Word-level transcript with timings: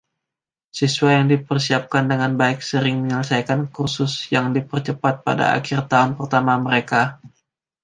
Siswa 0.77 1.07
yang 1.15 1.25
dipersiapkan 1.33 2.03
dengan 2.11 2.31
baik 2.41 2.59
sering 2.69 2.95
menyelesaikan 3.05 3.61
kursus 3.75 4.13
yang 4.35 4.45
Dipercepat 4.55 5.13
pada 5.27 5.45
akhir 5.57 5.79
tahun 5.93 6.11
pertama 6.19 6.53
mereka. 6.67 7.01